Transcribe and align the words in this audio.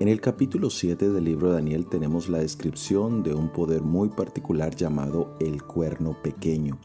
En 0.00 0.08
el 0.08 0.20
capítulo 0.20 0.70
7 0.70 1.10
del 1.10 1.24
libro 1.24 1.48
de 1.48 1.54
Daniel 1.54 1.86
tenemos 1.86 2.28
la 2.28 2.38
descripción 2.38 3.22
de 3.22 3.32
un 3.32 3.48
poder 3.48 3.82
muy 3.82 4.08
particular 4.08 4.74
llamado 4.74 5.36
el 5.40 5.62
cuerno 5.62 6.16
pequeño. 6.22 6.78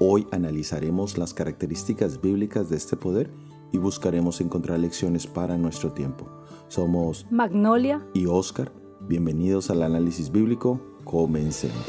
Hoy 0.00 0.26
analizaremos 0.32 1.18
las 1.18 1.34
características 1.34 2.20
bíblicas 2.20 2.68
de 2.68 2.76
este 2.76 2.96
poder 2.96 3.30
y 3.72 3.78
buscaremos 3.78 4.40
encontrar 4.40 4.80
lecciones 4.80 5.26
para 5.26 5.56
nuestro 5.56 5.92
tiempo. 5.92 6.28
Somos 6.68 7.26
Magnolia 7.30 8.06
y 8.12 8.26
Oscar. 8.26 8.72
Bienvenidos 9.00 9.70
al 9.70 9.82
análisis 9.82 10.30
bíblico. 10.30 10.80
Comencemos. 11.04 11.86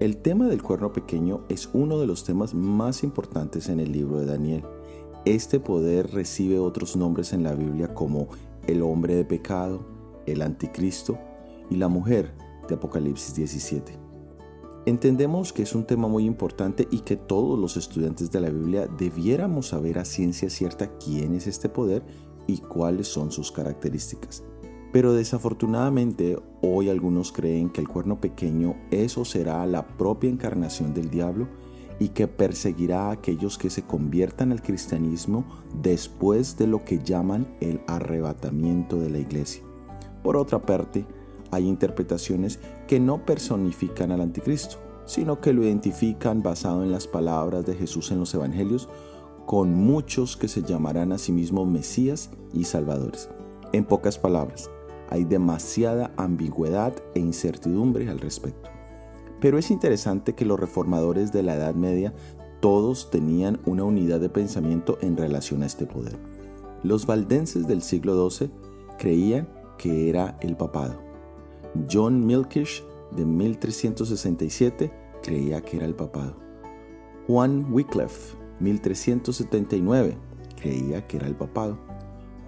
El 0.00 0.18
tema 0.18 0.46
del 0.46 0.62
cuerno 0.62 0.92
pequeño 0.92 1.40
es 1.48 1.68
uno 1.72 1.98
de 1.98 2.06
los 2.06 2.22
temas 2.22 2.54
más 2.54 3.02
importantes 3.02 3.68
en 3.68 3.80
el 3.80 3.90
libro 3.90 4.20
de 4.20 4.26
Daniel. 4.26 4.62
Este 5.24 5.58
poder 5.58 6.12
recibe 6.12 6.60
otros 6.60 6.94
nombres 6.94 7.32
en 7.32 7.42
la 7.42 7.52
Biblia 7.52 7.92
como 7.94 8.28
el 8.68 8.82
hombre 8.82 9.16
de 9.16 9.24
pecado, 9.24 9.84
el 10.24 10.42
anticristo 10.42 11.18
y 11.68 11.74
la 11.74 11.88
mujer 11.88 12.32
de 12.68 12.76
Apocalipsis 12.76 13.34
17. 13.34 13.98
Entendemos 14.86 15.52
que 15.52 15.64
es 15.64 15.74
un 15.74 15.84
tema 15.84 16.06
muy 16.06 16.26
importante 16.26 16.86
y 16.92 17.00
que 17.00 17.16
todos 17.16 17.58
los 17.58 17.76
estudiantes 17.76 18.30
de 18.30 18.40
la 18.40 18.50
Biblia 18.50 18.86
debiéramos 18.86 19.66
saber 19.66 19.98
a 19.98 20.04
ciencia 20.04 20.48
cierta 20.48 20.96
quién 20.98 21.34
es 21.34 21.48
este 21.48 21.68
poder 21.68 22.04
y 22.46 22.58
cuáles 22.58 23.08
son 23.08 23.32
sus 23.32 23.50
características. 23.50 24.44
Pero 24.92 25.12
desafortunadamente 25.12 26.38
hoy 26.62 26.88
algunos 26.88 27.30
creen 27.32 27.70
que 27.70 27.80
el 27.80 27.88
cuerno 27.88 28.20
pequeño 28.20 28.74
eso 28.90 29.24
será 29.24 29.66
la 29.66 29.86
propia 29.86 30.30
encarnación 30.30 30.94
del 30.94 31.10
diablo 31.10 31.46
y 31.98 32.10
que 32.10 32.28
perseguirá 32.28 33.08
a 33.08 33.12
aquellos 33.12 33.58
que 33.58 33.70
se 33.70 33.82
conviertan 33.82 34.52
al 34.52 34.62
cristianismo 34.62 35.44
después 35.82 36.56
de 36.56 36.66
lo 36.66 36.84
que 36.84 37.02
llaman 37.02 37.46
el 37.60 37.80
arrebatamiento 37.86 38.98
de 38.98 39.10
la 39.10 39.18
iglesia. 39.18 39.62
Por 40.22 40.36
otra 40.36 40.60
parte, 40.60 41.04
hay 41.50 41.66
interpretaciones 41.66 42.60
que 42.86 43.00
no 43.00 43.24
personifican 43.24 44.12
al 44.12 44.20
anticristo, 44.20 44.76
sino 45.06 45.40
que 45.40 45.52
lo 45.52 45.64
identifican 45.64 46.42
basado 46.42 46.82
en 46.82 46.92
las 46.92 47.06
palabras 47.06 47.66
de 47.66 47.74
Jesús 47.74 48.10
en 48.10 48.20
los 48.20 48.34
evangelios, 48.34 48.88
con 49.46 49.74
muchos 49.74 50.36
que 50.36 50.46
se 50.46 50.62
llamarán 50.62 51.12
a 51.12 51.18
sí 51.18 51.32
mismos 51.32 51.66
Mesías 51.66 52.30
y 52.52 52.64
Salvadores. 52.64 53.30
En 53.72 53.84
pocas 53.86 54.18
palabras, 54.18 54.70
hay 55.10 55.24
demasiada 55.24 56.12
ambigüedad 56.16 56.94
e 57.14 57.20
incertidumbre 57.20 58.08
al 58.08 58.20
respecto. 58.20 58.70
Pero 59.40 59.58
es 59.58 59.70
interesante 59.70 60.34
que 60.34 60.44
los 60.44 60.58
reformadores 60.58 61.32
de 61.32 61.42
la 61.42 61.54
Edad 61.54 61.74
Media 61.74 62.14
todos 62.60 63.10
tenían 63.10 63.60
una 63.66 63.84
unidad 63.84 64.20
de 64.20 64.28
pensamiento 64.28 64.98
en 65.00 65.16
relación 65.16 65.62
a 65.62 65.66
este 65.66 65.86
poder. 65.86 66.18
Los 66.82 67.06
valdenses 67.06 67.66
del 67.66 67.82
siglo 67.82 68.28
XII 68.30 68.50
creían 68.98 69.48
que 69.78 70.08
era 70.08 70.36
el 70.40 70.56
papado. 70.56 70.96
John 71.90 72.26
Milkish 72.26 72.84
de 73.12 73.24
1367 73.24 74.92
creía 75.22 75.60
que 75.60 75.76
era 75.76 75.86
el 75.86 75.94
papado. 75.94 76.36
Juan 77.26 77.66
Wycliffe, 77.70 78.36
1379, 78.60 80.16
creía 80.60 81.06
que 81.06 81.18
era 81.18 81.26
el 81.26 81.36
papado. 81.36 81.78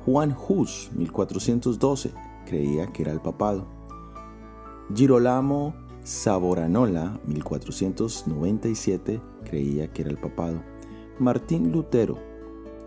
Juan 0.06 0.34
Hus, 0.48 0.91
1412, 0.97 2.12
creía 2.51 2.89
que 2.89 3.03
era 3.03 3.12
el 3.12 3.20
papado. 3.20 3.65
Girolamo 4.93 5.73
Saboranola, 6.03 7.20
1497, 7.25 9.20
creía 9.45 9.93
que 9.93 10.03
era 10.03 10.11
el 10.11 10.19
papado. 10.19 10.61
Martín 11.21 11.71
Lutero, 11.71 12.19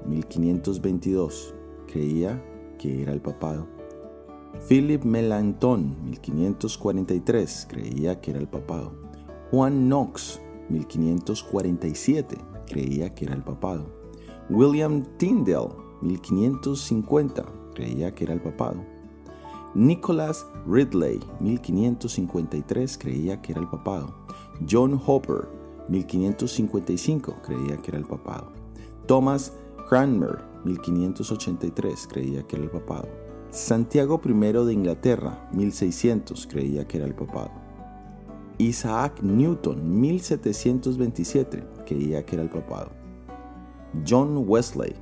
1522, 0.05 1.55
creía 1.87 2.43
que 2.77 3.03
era 3.03 3.13
el 3.13 3.21
papado. 3.21 3.69
Philip 4.67 5.05
Melanchthon, 5.05 5.95
1543, 6.09 7.67
creía 7.69 8.19
que 8.19 8.31
era 8.31 8.41
el 8.41 8.49
papado. 8.49 8.91
Juan 9.49 9.87
Knox, 9.87 10.41
1547, 10.67 12.35
creía 12.67 13.15
que 13.15 13.25
era 13.25 13.35
el 13.35 13.43
papado. 13.43 13.85
William 14.49 15.05
Tyndale, 15.17 15.69
1550, 16.01 17.45
creía 17.73 18.13
que 18.13 18.25
era 18.25 18.33
el 18.33 18.41
papado. 18.41 18.92
Nicholas 19.75 20.45
Ridley, 20.67 21.19
1553, 21.39 22.97
creía 22.99 23.41
que 23.41 23.53
era 23.53 23.61
el 23.61 23.67
papado. 23.67 24.13
John 24.69 25.01
Hopper, 25.03 25.47
1555, 25.89 27.37
creía 27.43 27.77
que 27.77 27.89
era 27.89 27.97
el 27.97 28.05
papado. 28.05 28.51
Thomas 29.07 29.51
Cranmer, 29.89 30.43
1583, 30.63 32.07
creía 32.07 32.43
que 32.43 32.55
era 32.55 32.65
el 32.65 32.71
papado. 32.71 33.07
Santiago 33.49 34.21
I 34.23 34.33
de 34.65 34.73
Inglaterra, 34.73 35.49
1600, 35.53 36.45
creía 36.45 36.87
que 36.87 36.97
era 36.97 37.07
el 37.07 37.15
papado. 37.15 37.49
Isaac 38.59 39.23
Newton, 39.23 39.99
1727, 39.99 41.63
creía 41.87 42.23
que 42.23 42.35
era 42.35 42.43
el 42.43 42.51
papado. 42.51 42.91
John 44.07 44.45
Wesley, 44.47 44.93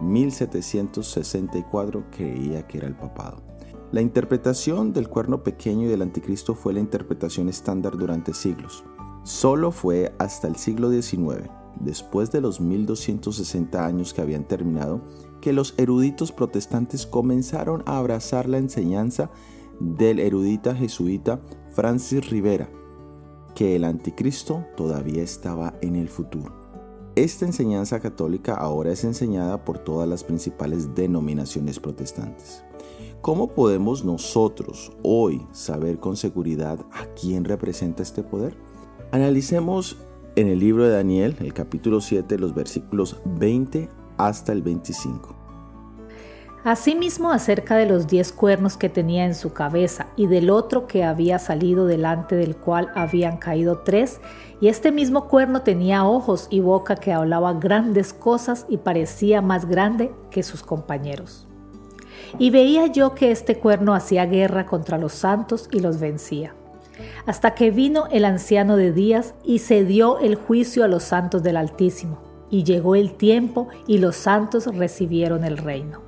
1764, 0.00 2.04
creía 2.10 2.66
que 2.66 2.78
era 2.78 2.88
el 2.88 2.96
papado. 2.96 3.46
La 3.90 4.02
interpretación 4.02 4.92
del 4.92 5.08
cuerno 5.08 5.42
pequeño 5.42 5.86
y 5.86 5.88
del 5.88 6.02
anticristo 6.02 6.54
fue 6.54 6.74
la 6.74 6.80
interpretación 6.80 7.48
estándar 7.48 7.96
durante 7.96 8.34
siglos. 8.34 8.84
Solo 9.22 9.70
fue 9.70 10.12
hasta 10.18 10.46
el 10.46 10.56
siglo 10.56 10.90
XIX, 10.90 11.48
después 11.80 12.30
de 12.30 12.42
los 12.42 12.60
1260 12.60 13.86
años 13.86 14.12
que 14.12 14.20
habían 14.20 14.44
terminado, 14.44 15.00
que 15.40 15.54
los 15.54 15.72
eruditos 15.78 16.32
protestantes 16.32 17.06
comenzaron 17.06 17.82
a 17.86 17.96
abrazar 17.96 18.46
la 18.46 18.58
enseñanza 18.58 19.30
del 19.80 20.18
erudita 20.18 20.74
jesuita 20.74 21.40
Francis 21.72 22.28
Rivera, 22.28 22.68
que 23.54 23.74
el 23.74 23.84
anticristo 23.84 24.66
todavía 24.76 25.22
estaba 25.22 25.72
en 25.80 25.96
el 25.96 26.10
futuro. 26.10 26.52
Esta 27.16 27.46
enseñanza 27.46 28.00
católica 28.00 28.54
ahora 28.54 28.92
es 28.92 29.02
enseñada 29.02 29.64
por 29.64 29.78
todas 29.78 30.06
las 30.06 30.24
principales 30.24 30.94
denominaciones 30.94 31.80
protestantes. 31.80 32.62
¿Cómo 33.20 33.48
podemos 33.48 34.04
nosotros 34.04 34.92
hoy 35.02 35.44
saber 35.50 35.98
con 35.98 36.16
seguridad 36.16 36.78
a 36.92 37.04
quién 37.20 37.44
representa 37.44 38.02
este 38.04 38.22
poder? 38.22 38.56
Analicemos 39.10 39.96
en 40.36 40.46
el 40.46 40.60
libro 40.60 40.84
de 40.84 40.90
Daniel, 40.90 41.36
el 41.40 41.52
capítulo 41.52 42.00
7, 42.00 42.38
los 42.38 42.54
versículos 42.54 43.16
20 43.24 43.88
hasta 44.18 44.52
el 44.52 44.62
25. 44.62 45.34
Asimismo, 46.62 47.32
acerca 47.32 47.76
de 47.76 47.86
los 47.86 48.06
diez 48.06 48.30
cuernos 48.30 48.76
que 48.76 48.88
tenía 48.88 49.24
en 49.24 49.34
su 49.34 49.52
cabeza 49.52 50.06
y 50.14 50.28
del 50.28 50.48
otro 50.48 50.86
que 50.86 51.02
había 51.02 51.40
salido 51.40 51.86
delante 51.86 52.36
del 52.36 52.56
cual 52.56 52.88
habían 52.94 53.38
caído 53.38 53.78
tres, 53.80 54.20
y 54.60 54.68
este 54.68 54.92
mismo 54.92 55.26
cuerno 55.26 55.62
tenía 55.62 56.04
ojos 56.04 56.46
y 56.50 56.60
boca 56.60 56.94
que 56.94 57.12
hablaba 57.12 57.54
grandes 57.54 58.12
cosas 58.12 58.64
y 58.68 58.76
parecía 58.76 59.42
más 59.42 59.66
grande 59.66 60.12
que 60.30 60.44
sus 60.44 60.62
compañeros. 60.62 61.47
Y 62.38 62.50
veía 62.50 62.86
yo 62.86 63.14
que 63.14 63.30
este 63.30 63.58
cuerno 63.58 63.94
hacía 63.94 64.26
guerra 64.26 64.66
contra 64.66 64.98
los 64.98 65.12
santos 65.12 65.68
y 65.72 65.80
los 65.80 66.00
vencía. 66.00 66.54
Hasta 67.26 67.54
que 67.54 67.70
vino 67.70 68.06
el 68.10 68.24
anciano 68.24 68.76
de 68.76 68.92
días 68.92 69.34
y 69.44 69.60
se 69.60 69.84
dio 69.84 70.18
el 70.18 70.34
juicio 70.34 70.84
a 70.84 70.88
los 70.88 71.04
santos 71.04 71.42
del 71.42 71.56
Altísimo. 71.56 72.20
Y 72.50 72.64
llegó 72.64 72.94
el 72.96 73.14
tiempo 73.14 73.68
y 73.86 73.98
los 73.98 74.16
santos 74.16 74.66
recibieron 74.74 75.44
el 75.44 75.58
reino. 75.58 76.00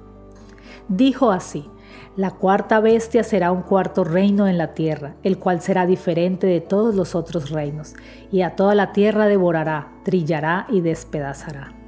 Dijo 0.89 1.31
así, 1.31 1.71
la 2.17 2.33
cuarta 2.33 2.81
bestia 2.81 3.23
será 3.23 3.53
un 3.53 3.63
cuarto 3.63 4.05
reino 4.05 4.49
en 4.49 4.59
la 4.59 4.75
tierra, 4.75 5.15
el 5.23 5.39
cual 5.39 5.61
será 5.61 5.87
diferente 5.87 6.47
de 6.47 6.61
todos 6.61 6.95
los 6.95 7.15
otros 7.15 7.51
reinos, 7.51 7.95
y 8.33 8.43
a 8.43 8.57
toda 8.57 8.75
la 8.75 8.93
tierra 8.93 9.27
devorará, 9.27 9.93
trillará 10.05 10.67
y 10.69 10.81
despedazará. 10.81 11.80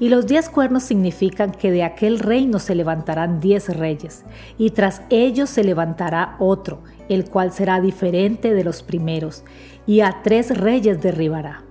Y 0.00 0.08
los 0.08 0.26
diez 0.26 0.48
cuernos 0.48 0.82
significan 0.82 1.52
que 1.52 1.70
de 1.70 1.84
aquel 1.84 2.18
reino 2.18 2.58
se 2.58 2.74
levantarán 2.74 3.40
diez 3.40 3.68
reyes, 3.76 4.24
y 4.58 4.70
tras 4.70 5.02
ellos 5.10 5.50
se 5.50 5.62
levantará 5.62 6.36
otro, 6.38 6.82
el 7.08 7.28
cual 7.28 7.52
será 7.52 7.80
diferente 7.80 8.54
de 8.54 8.64
los 8.64 8.82
primeros, 8.82 9.44
y 9.86 10.00
a 10.00 10.22
tres 10.22 10.56
reyes 10.56 11.00
derribará. 11.00 11.62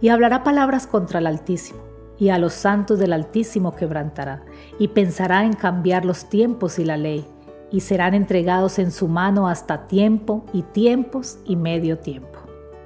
Y 0.00 0.08
hablará 0.08 0.44
palabras 0.44 0.86
contra 0.86 1.18
el 1.18 1.26
Altísimo, 1.26 1.80
y 2.18 2.28
a 2.28 2.38
los 2.38 2.52
santos 2.52 2.98
del 2.98 3.12
Altísimo 3.12 3.74
quebrantará, 3.74 4.42
y 4.78 4.88
pensará 4.88 5.44
en 5.44 5.54
cambiar 5.54 6.04
los 6.04 6.28
tiempos 6.28 6.78
y 6.78 6.84
la 6.84 6.96
ley, 6.96 7.26
y 7.72 7.80
serán 7.80 8.14
entregados 8.14 8.78
en 8.78 8.92
su 8.92 9.08
mano 9.08 9.48
hasta 9.48 9.88
tiempo 9.88 10.44
y 10.52 10.62
tiempos 10.62 11.38
y 11.44 11.56
medio 11.56 11.98
tiempo. 11.98 12.41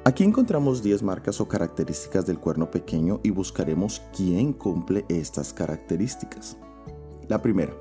Aquí 0.06 0.22
encontramos 0.22 0.84
10 0.84 1.02
marcas 1.02 1.40
o 1.40 1.48
características 1.48 2.26
del 2.26 2.38
cuerno 2.38 2.70
pequeño 2.70 3.18
y 3.24 3.30
buscaremos 3.30 4.02
quién 4.16 4.52
cumple 4.52 5.04
estas 5.08 5.52
características. 5.52 6.56
La 7.26 7.42
primera, 7.42 7.74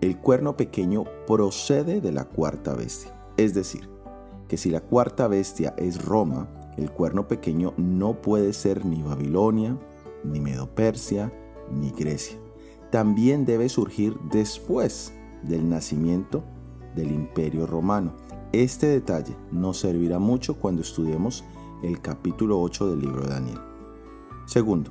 el 0.00 0.16
cuerno 0.18 0.56
pequeño 0.56 1.06
procede 1.26 2.00
de 2.00 2.12
la 2.12 2.26
cuarta 2.26 2.76
bestia, 2.76 3.20
es 3.36 3.52
decir, 3.52 3.90
que 4.46 4.56
si 4.56 4.70
la 4.70 4.80
cuarta 4.80 5.26
bestia 5.26 5.74
es 5.76 6.04
Roma, 6.04 6.48
El 6.76 6.92
cuerno 6.92 7.26
pequeño 7.26 7.74
no 7.76 8.22
puede 8.22 8.52
ser 8.52 8.86
ni 8.86 9.02
Babilonia, 9.02 9.76
ni 10.22 10.40
Medo-Persia, 10.40 11.32
ni 11.72 11.90
Grecia. 11.90 12.38
También 12.92 13.44
debe 13.44 13.68
surgir 13.68 14.16
después 14.30 15.12
del 15.42 15.68
nacimiento 15.68 16.44
del 16.94 17.10
Imperio 17.10 17.66
Romano. 17.66 18.14
Este 18.52 18.88
detalle 18.88 19.36
nos 19.52 19.78
servirá 19.78 20.18
mucho 20.18 20.54
cuando 20.54 20.82
estudiemos 20.82 21.44
el 21.84 22.00
capítulo 22.00 22.60
8 22.60 22.90
del 22.90 23.00
libro 23.00 23.22
de 23.22 23.28
Daniel. 23.28 23.60
Segundo, 24.44 24.90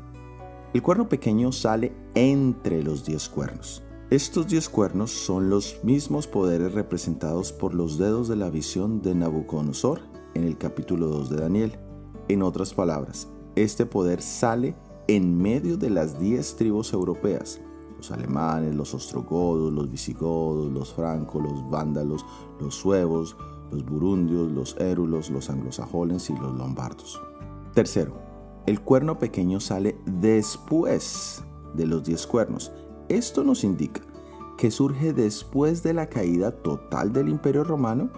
el 0.74 0.82
cuerno 0.82 1.10
pequeño 1.10 1.52
sale 1.52 1.92
entre 2.16 2.82
los 2.84 3.04
diez 3.04 3.28
cuernos. 3.28 3.84
Estos 4.12 4.48
diez 4.48 4.70
cuernos 4.70 5.12
son 5.12 5.50
los 5.50 5.84
mismos 5.84 6.26
poderes 6.26 6.74
representados 6.74 7.52
por 7.52 7.74
los 7.74 7.98
dedos 7.98 8.30
de 8.30 8.38
la 8.38 8.50
visión 8.50 9.02
de 9.02 9.14
Nabucodonosor 9.14 10.00
en 10.36 10.46
el 10.46 10.58
capítulo 10.58 11.08
2 11.08 11.30
de 11.30 11.42
Daniel. 11.42 11.80
En 12.30 12.44
otras 12.44 12.74
palabras, 12.74 13.28
este 13.58 13.86
poder 13.86 14.22
sale 14.22 14.74
en 15.10 15.38
medio 15.38 15.76
de 15.76 15.90
las 15.90 16.18
diez 16.18 16.56
tribus 16.56 16.94
europeas, 16.94 17.60
los 18.00 18.12
alemanes, 18.12 18.74
los 18.74 18.94
ostrogodos, 18.94 19.74
los 19.74 19.92
visigodos, 19.92 20.72
los 20.72 20.94
francos, 20.94 21.44
los 21.44 21.70
vándalos, 21.70 22.26
los 22.62 22.74
suevos, 22.74 23.36
los 23.72 23.86
burundios, 23.86 24.50
los 24.50 24.78
érulos, 24.78 25.30
los 25.30 25.50
anglosajones 25.50 26.30
y 26.30 26.34
los 26.38 26.58
lombardos. 26.58 27.22
Tercero, 27.74 28.14
el 28.66 28.80
cuerno 28.80 29.20
pequeño 29.20 29.60
sale 29.60 29.98
después 30.06 31.44
de 31.74 31.86
los 31.86 32.06
diez 32.06 32.26
cuernos. 32.26 32.72
Esto 33.10 33.44
nos 33.44 33.66
indica 33.66 34.02
que 34.58 34.72
surge 34.72 35.12
después 35.12 35.84
de 35.84 35.94
la 35.94 36.08
caída 36.08 36.52
total 36.52 37.12
del 37.12 37.28
imperio 37.28 37.66
romano 37.66 38.10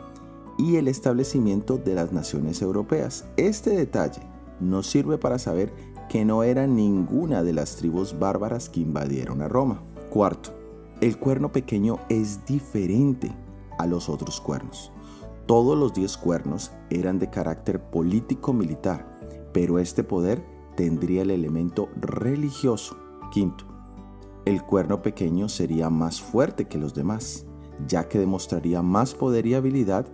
y 0.60 0.76
el 0.76 0.88
establecimiento 0.88 1.78
de 1.78 1.96
las 1.96 2.14
naciones 2.14 2.62
europeas. 2.62 3.26
Este 3.36 3.72
detalle 3.72 4.22
nos 4.60 4.86
sirve 4.86 5.18
para 5.18 5.40
saber 5.40 5.74
que 6.12 6.26
no 6.26 6.44
era 6.44 6.68
ninguna 6.68 7.42
de 7.42 7.54
las 7.54 7.78
tribus 7.78 8.20
bárbaras 8.20 8.68
que 8.68 8.82
invadieron 8.82 9.42
a 9.42 9.48
Roma. 9.48 9.82
Cuarto, 10.10 10.52
el 11.00 11.18
cuerno 11.18 11.54
pequeño 11.54 12.00
es 12.10 12.46
diferente 12.46 13.32
a 13.80 13.88
los 13.88 14.10
otros 14.10 14.42
cuernos. 14.42 14.92
Todos 15.46 15.78
los 15.78 15.94
diez 15.94 16.18
cuernos 16.18 16.74
eran 16.90 17.18
de 17.18 17.30
carácter 17.30 17.82
político-militar 17.82 19.10
pero 19.54 19.80
este 19.80 20.04
poder 20.04 20.44
tendría 20.76 21.22
el 21.22 21.32
elemento 21.32 21.88
religioso. 21.96 22.98
Quinto, 23.32 23.66
el 24.46 24.64
cuerno 24.64 25.02
pequeño 25.02 25.48
sería 25.48 25.90
más 25.90 26.22
fuerte 26.22 26.66
que 26.66 26.78
los 26.78 26.94
demás, 26.94 27.46
ya 27.88 28.08
que 28.08 28.20
demostraría 28.20 28.82
más 28.82 29.14
poder 29.14 29.46
y 29.46 29.54
habilidad 29.54 30.06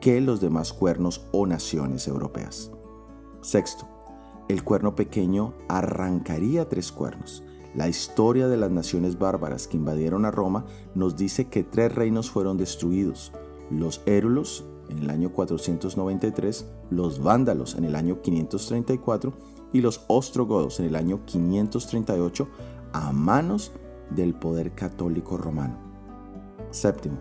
que 0.00 0.20
los 0.20 0.42
demás 0.42 0.74
cuernos 0.74 1.26
o 1.32 1.46
naciones 1.46 2.06
europeas. 2.06 2.70
Sexto, 3.40 3.88
el 4.48 4.64
cuerno 4.64 4.94
pequeño 4.94 5.54
arrancaría 5.68 6.68
tres 6.68 6.90
cuernos. 6.90 7.44
La 7.74 7.88
historia 7.88 8.48
de 8.48 8.56
las 8.56 8.70
naciones 8.70 9.18
bárbaras 9.18 9.68
que 9.68 9.76
invadieron 9.76 10.24
a 10.24 10.30
Roma 10.30 10.64
nos 10.94 11.16
dice 11.16 11.48
que 11.48 11.62
tres 11.62 11.94
reinos 11.94 12.30
fueron 12.30 12.56
destruidos, 12.56 13.32
los 13.70 14.02
érulos, 14.06 14.64
en 14.88 14.98
el 15.00 15.10
año 15.10 15.32
493, 15.32 16.66
los 16.90 17.22
vándalos 17.22 17.74
en 17.74 17.84
el 17.84 17.94
año 17.94 18.22
534 18.22 19.34
y 19.74 19.82
los 19.82 20.04
ostrogodos 20.08 20.80
en 20.80 20.86
el 20.86 20.96
año 20.96 21.26
538 21.26 22.48
a 22.94 23.12
manos 23.12 23.72
del 24.08 24.34
poder 24.34 24.72
católico 24.72 25.36
romano. 25.36 25.76
Séptimo, 26.70 27.18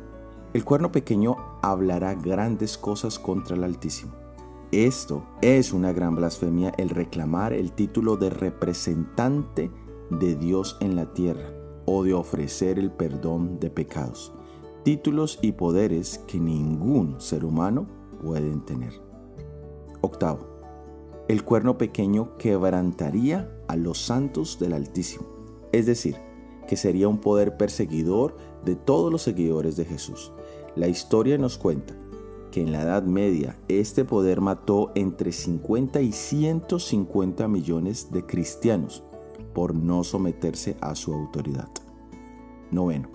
el 0.53 0.63
cuerno 0.63 0.93
pequeño 0.93 1.35
hablará 1.61 2.15
grandes 2.15 2.77
cosas 2.77 3.19
contra 3.19 3.57
el 3.57 3.65
Altísimo. 3.65 4.26
Esto 4.71 5.25
es 5.41 5.71
una 5.71 5.93
gran 5.93 6.15
blasfemia 6.15 6.73
el 6.77 6.89
reclamar 6.89 7.53
el 7.53 7.71
título 7.71 8.17
de 8.17 8.29
representante 8.29 9.71
de 10.09 10.35
Dios 10.35 10.77
en 10.81 10.95
la 10.95 11.13
tierra 11.13 11.51
o 11.85 12.03
de 12.03 12.13
ofrecer 12.13 12.77
el 12.77 12.91
perdón 12.91 13.59
de 13.59 13.69
pecados 13.69 14.33
títulos 14.87 15.37
y 15.41 15.51
poderes 15.51 16.19
que 16.27 16.39
ningún 16.39 17.19
ser 17.19 17.43
humano 17.43 17.89
pueden 18.23 18.63
tener. 18.63 18.93
Octavo, 19.99 20.47
el 21.27 21.43
cuerno 21.43 21.77
pequeño 21.77 22.37
quebrantaría 22.37 23.51
a 23.67 23.75
los 23.75 23.99
santos 23.99 24.59
del 24.59 24.71
Altísimo, 24.71 25.27
es 25.73 25.87
decir, 25.87 26.15
que 26.69 26.77
sería 26.77 27.09
un 27.09 27.17
poder 27.17 27.57
perseguidor 27.57 28.37
de 28.63 28.77
todos 28.77 29.11
los 29.11 29.23
seguidores 29.23 29.75
de 29.75 29.83
Jesús. 29.83 30.31
La 30.77 30.87
historia 30.87 31.37
nos 31.37 31.57
cuenta 31.57 31.93
en 32.61 32.71
la 32.71 32.81
Edad 32.81 33.03
Media 33.03 33.57
este 33.67 34.05
poder 34.05 34.41
mató 34.41 34.91
entre 34.95 35.31
50 35.31 36.01
y 36.01 36.11
150 36.11 37.47
millones 37.47 38.11
de 38.11 38.25
cristianos 38.25 39.03
por 39.53 39.75
no 39.75 40.03
someterse 40.03 40.77
a 40.81 40.95
su 40.95 41.13
autoridad. 41.13 41.69
Noveno, 42.71 43.09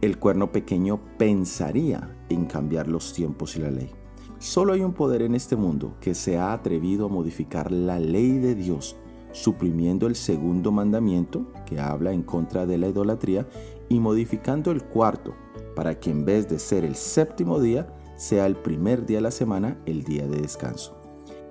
el 0.00 0.18
cuerno 0.18 0.52
pequeño 0.52 1.00
pensaría 1.18 2.16
en 2.28 2.46
cambiar 2.46 2.88
los 2.88 3.12
tiempos 3.12 3.56
y 3.56 3.60
la 3.60 3.70
ley. 3.70 3.90
Solo 4.38 4.74
hay 4.74 4.82
un 4.82 4.92
poder 4.92 5.22
en 5.22 5.34
este 5.34 5.56
mundo 5.56 5.96
que 6.00 6.14
se 6.14 6.36
ha 6.36 6.52
atrevido 6.52 7.06
a 7.06 7.08
modificar 7.08 7.72
la 7.72 7.98
ley 7.98 8.38
de 8.38 8.54
Dios, 8.54 8.96
suprimiendo 9.32 10.06
el 10.06 10.16
segundo 10.16 10.70
mandamiento, 10.70 11.46
que 11.64 11.80
habla 11.80 12.12
en 12.12 12.22
contra 12.22 12.66
de 12.66 12.76
la 12.78 12.88
idolatría, 12.88 13.48
y 13.88 14.00
modificando 14.00 14.70
el 14.70 14.82
cuarto, 14.84 15.34
para 15.74 15.98
que 15.98 16.10
en 16.10 16.24
vez 16.24 16.48
de 16.48 16.58
ser 16.58 16.84
el 16.84 16.94
séptimo 16.94 17.58
día, 17.58 17.88
sea 18.16 18.46
el 18.46 18.56
primer 18.56 19.06
día 19.06 19.18
de 19.18 19.22
la 19.22 19.30
semana 19.30 19.78
el 19.86 20.04
día 20.04 20.26
de 20.26 20.40
descanso. 20.40 20.96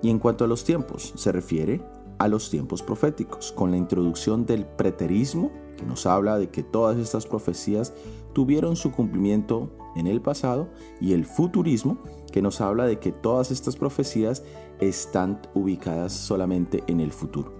Y 0.02 0.10
en 0.10 0.18
cuanto 0.18 0.44
a 0.44 0.48
los 0.48 0.64
tiempos, 0.64 1.12
se 1.16 1.32
refiere 1.32 1.80
a 2.18 2.28
los 2.28 2.50
tiempos 2.50 2.82
proféticos, 2.82 3.52
con 3.52 3.70
la 3.70 3.76
introducción 3.76 4.46
del 4.46 4.66
preterismo, 4.66 5.50
que 5.76 5.84
nos 5.84 6.06
habla 6.06 6.38
de 6.38 6.50
que 6.50 6.62
todas 6.62 6.98
estas 6.98 7.26
profecías 7.26 7.92
tuvieron 8.32 8.76
su 8.76 8.92
cumplimiento 8.92 9.70
en 9.96 10.06
el 10.06 10.20
pasado, 10.20 10.68
y 11.00 11.12
el 11.12 11.24
futurismo, 11.24 11.98
que 12.32 12.42
nos 12.42 12.60
habla 12.60 12.84
de 12.84 12.98
que 12.98 13.12
todas 13.12 13.50
estas 13.50 13.76
profecías 13.76 14.42
están 14.80 15.40
ubicadas 15.54 16.12
solamente 16.12 16.82
en 16.86 17.00
el 17.00 17.12
futuro. 17.12 17.52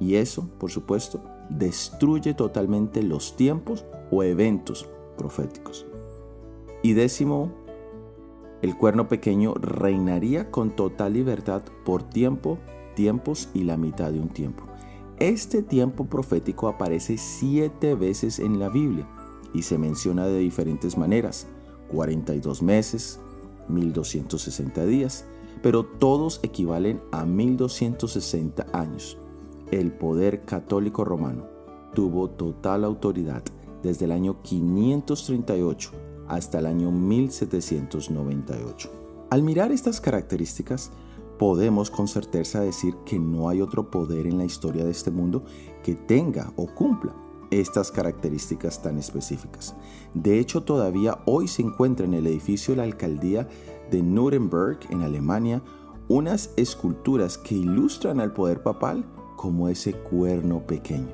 Y 0.00 0.16
eso, 0.16 0.48
por 0.58 0.70
supuesto, 0.70 1.20
destruye 1.48 2.34
totalmente 2.34 3.02
los 3.02 3.36
tiempos 3.36 3.84
o 4.10 4.22
eventos 4.22 4.88
proféticos. 5.16 5.86
Y 6.82 6.94
décimo, 6.94 7.52
el 8.62 8.76
cuerno 8.76 9.08
pequeño 9.08 9.54
reinaría 9.54 10.50
con 10.52 10.70
total 10.70 11.14
libertad 11.14 11.62
por 11.84 12.04
tiempo, 12.04 12.58
tiempos 12.94 13.48
y 13.54 13.64
la 13.64 13.76
mitad 13.76 14.12
de 14.12 14.20
un 14.20 14.28
tiempo. 14.28 14.62
Este 15.18 15.62
tiempo 15.62 16.06
profético 16.06 16.68
aparece 16.68 17.18
siete 17.18 17.96
veces 17.96 18.38
en 18.38 18.60
la 18.60 18.68
Biblia 18.68 19.06
y 19.52 19.62
se 19.62 19.78
menciona 19.78 20.26
de 20.26 20.38
diferentes 20.38 20.96
maneras, 20.96 21.48
42 21.88 22.62
meses, 22.62 23.20
1260 23.68 24.86
días, 24.86 25.26
pero 25.60 25.84
todos 25.84 26.38
equivalen 26.44 27.00
a 27.10 27.24
1260 27.24 28.66
años. 28.72 29.18
El 29.72 29.92
poder 29.92 30.44
católico 30.44 31.04
romano 31.04 31.46
tuvo 31.94 32.30
total 32.30 32.84
autoridad 32.84 33.42
desde 33.82 34.04
el 34.04 34.12
año 34.12 34.40
538 34.42 36.11
hasta 36.32 36.60
el 36.60 36.66
año 36.66 36.90
1798. 36.90 38.90
Al 39.28 39.42
mirar 39.42 39.70
estas 39.70 40.00
características, 40.00 40.90
podemos 41.38 41.90
con 41.90 42.08
certeza 42.08 42.60
decir 42.60 42.94
que 43.04 43.18
no 43.18 43.50
hay 43.50 43.60
otro 43.60 43.90
poder 43.90 44.26
en 44.26 44.38
la 44.38 44.46
historia 44.46 44.84
de 44.84 44.90
este 44.90 45.10
mundo 45.10 45.44
que 45.82 45.94
tenga 45.94 46.50
o 46.56 46.66
cumpla 46.66 47.14
estas 47.50 47.92
características 47.92 48.80
tan 48.80 48.96
específicas. 48.96 49.74
De 50.14 50.38
hecho, 50.38 50.62
todavía 50.62 51.18
hoy 51.26 51.48
se 51.48 51.60
encuentra 51.60 52.06
en 52.06 52.14
el 52.14 52.26
edificio 52.26 52.72
de 52.72 52.78
la 52.78 52.84
alcaldía 52.84 53.46
de 53.90 54.02
Nuremberg, 54.02 54.78
en 54.88 55.02
Alemania, 55.02 55.62
unas 56.08 56.50
esculturas 56.56 57.36
que 57.36 57.56
ilustran 57.56 58.20
al 58.20 58.32
poder 58.32 58.62
papal 58.62 59.04
como 59.36 59.68
ese 59.68 59.92
cuerno 59.92 60.66
pequeño. 60.66 61.12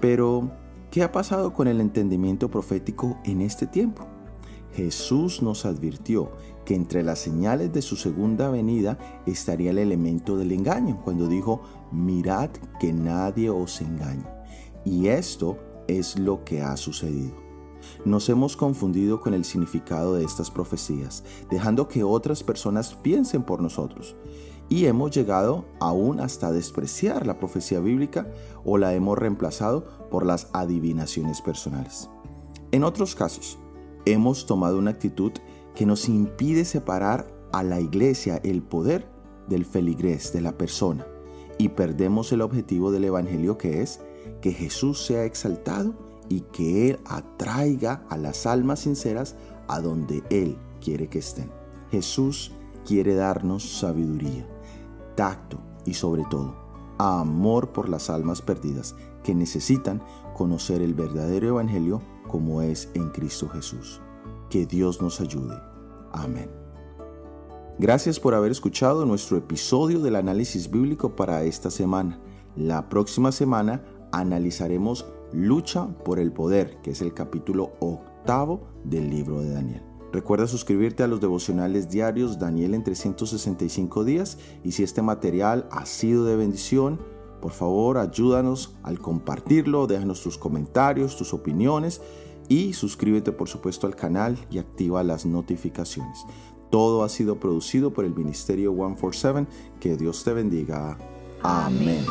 Pero, 0.00 0.50
¿qué 0.90 1.02
ha 1.02 1.12
pasado 1.12 1.52
con 1.52 1.68
el 1.68 1.82
entendimiento 1.82 2.50
profético 2.50 3.18
en 3.24 3.42
este 3.42 3.66
tiempo? 3.66 4.06
Jesús 4.74 5.40
nos 5.40 5.64
advirtió 5.66 6.32
que 6.64 6.74
entre 6.74 7.02
las 7.02 7.20
señales 7.20 7.72
de 7.72 7.80
su 7.80 7.96
segunda 7.96 8.50
venida 8.50 8.98
estaría 9.24 9.70
el 9.70 9.78
elemento 9.78 10.36
del 10.36 10.52
engaño, 10.52 11.00
cuando 11.04 11.28
dijo, 11.28 11.62
mirad 11.92 12.50
que 12.80 12.92
nadie 12.92 13.50
os 13.50 13.80
engañe. 13.80 14.26
Y 14.84 15.08
esto 15.08 15.58
es 15.86 16.18
lo 16.18 16.44
que 16.44 16.62
ha 16.62 16.76
sucedido. 16.76 17.44
Nos 18.04 18.28
hemos 18.28 18.56
confundido 18.56 19.20
con 19.20 19.34
el 19.34 19.44
significado 19.44 20.14
de 20.14 20.24
estas 20.24 20.50
profecías, 20.50 21.22
dejando 21.50 21.86
que 21.86 22.02
otras 22.02 22.42
personas 22.42 22.94
piensen 22.94 23.42
por 23.42 23.62
nosotros. 23.62 24.16
Y 24.68 24.86
hemos 24.86 25.10
llegado 25.10 25.66
aún 25.78 26.20
hasta 26.20 26.50
despreciar 26.50 27.26
la 27.26 27.38
profecía 27.38 27.80
bíblica 27.80 28.26
o 28.64 28.78
la 28.78 28.94
hemos 28.94 29.18
reemplazado 29.18 30.08
por 30.10 30.24
las 30.24 30.48
adivinaciones 30.52 31.42
personales. 31.42 32.08
En 32.72 32.82
otros 32.82 33.14
casos, 33.14 33.58
hemos 34.06 34.46
tomado 34.46 34.78
una 34.78 34.90
actitud 34.90 35.32
que 35.74 35.86
nos 35.86 36.08
impide 36.08 36.64
separar 36.64 37.26
a 37.52 37.62
la 37.62 37.80
iglesia 37.80 38.40
el 38.44 38.62
poder 38.62 39.08
del 39.48 39.64
feligrés, 39.64 40.32
de 40.32 40.40
la 40.40 40.56
persona, 40.56 41.06
y 41.58 41.70
perdemos 41.70 42.32
el 42.32 42.40
objetivo 42.40 42.90
del 42.90 43.04
Evangelio 43.04 43.58
que 43.58 43.82
es 43.82 44.00
que 44.40 44.52
Jesús 44.52 45.04
sea 45.04 45.24
exaltado 45.24 45.94
y 46.28 46.40
que 46.40 46.90
Él 46.90 46.98
atraiga 47.04 48.04
a 48.08 48.16
las 48.16 48.46
almas 48.46 48.80
sinceras 48.80 49.36
a 49.68 49.80
donde 49.80 50.22
Él 50.30 50.56
quiere 50.80 51.08
que 51.08 51.18
estén. 51.18 51.50
Jesús 51.90 52.52
quiere 52.86 53.14
darnos 53.14 53.78
sabiduría, 53.78 54.46
tacto 55.14 55.58
y 55.84 55.94
sobre 55.94 56.24
todo 56.30 56.64
amor 56.98 57.72
por 57.72 57.88
las 57.88 58.10
almas 58.10 58.40
perdidas 58.40 58.94
que 59.22 59.34
necesitan 59.34 60.02
conocer 60.34 60.82
el 60.82 60.94
verdadero 60.94 61.48
Evangelio 61.48 62.02
como 62.28 62.62
es 62.62 62.90
en 62.94 63.10
Cristo 63.10 63.48
Jesús. 63.48 64.00
Que 64.50 64.66
Dios 64.66 65.00
nos 65.00 65.20
ayude. 65.20 65.56
Amén. 66.12 66.50
Gracias 67.78 68.20
por 68.20 68.34
haber 68.34 68.52
escuchado 68.52 69.04
nuestro 69.04 69.36
episodio 69.36 70.00
del 70.00 70.16
análisis 70.16 70.70
bíblico 70.70 71.16
para 71.16 71.42
esta 71.42 71.70
semana. 71.70 72.20
La 72.54 72.88
próxima 72.88 73.32
semana 73.32 73.82
analizaremos 74.12 75.06
Lucha 75.32 75.88
por 76.04 76.20
el 76.20 76.32
Poder, 76.32 76.80
que 76.82 76.92
es 76.92 77.02
el 77.02 77.12
capítulo 77.12 77.72
octavo 77.80 78.68
del 78.84 79.10
libro 79.10 79.40
de 79.40 79.50
Daniel. 79.50 79.82
Recuerda 80.12 80.46
suscribirte 80.46 81.02
a 81.02 81.08
los 81.08 81.20
devocionales 81.20 81.90
diarios 81.90 82.38
Daniel 82.38 82.74
en 82.74 82.84
365 82.84 84.04
días 84.04 84.38
y 84.62 84.70
si 84.70 84.84
este 84.84 85.02
material 85.02 85.66
ha 85.72 85.86
sido 85.86 86.24
de 86.24 86.36
bendición, 86.36 87.00
por 87.44 87.52
favor 87.52 87.98
ayúdanos 87.98 88.72
al 88.82 88.98
compartirlo, 88.98 89.86
déjanos 89.86 90.22
tus 90.22 90.38
comentarios, 90.38 91.14
tus 91.14 91.34
opiniones 91.34 92.00
y 92.48 92.72
suscríbete 92.72 93.32
por 93.32 93.50
supuesto 93.50 93.86
al 93.86 93.94
canal 93.94 94.38
y 94.50 94.56
activa 94.56 95.02
las 95.02 95.26
notificaciones. 95.26 96.24
Todo 96.70 97.04
ha 97.04 97.10
sido 97.10 97.38
producido 97.38 97.92
por 97.92 98.06
el 98.06 98.14
Ministerio 98.14 98.72
147. 98.72 99.46
Que 99.78 99.94
Dios 99.94 100.24
te 100.24 100.32
bendiga. 100.32 100.96
Amén. 101.42 102.06